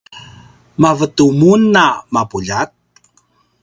[0.81, 2.69] mavetu mun a mapuljat?